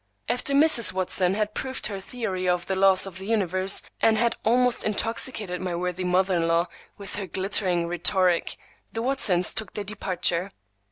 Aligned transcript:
After 0.27 0.55
Mrs. 0.55 0.93
Watson 0.93 1.35
had 1.35 1.53
proved 1.53 1.85
her 1.85 1.99
theory 1.99 2.49
of 2.49 2.65
the 2.65 2.75
laws 2.75 3.05
of 3.05 3.19
the 3.19 3.27
universe, 3.27 3.83
and 3.99 4.17
had 4.17 4.35
almost 4.43 4.83
intoxicated 4.83 5.61
my 5.61 5.75
worthy 5.75 6.03
mother 6.05 6.37
in 6.37 6.47
law 6.47 6.69
with 6.97 7.17
her 7.17 7.27
glittering 7.27 7.87
rhetoric, 7.87 8.57
the 8.91 9.03
Watsons 9.03 9.53
took 9.53 9.73
their 9.75 9.83
departure. 9.83 10.53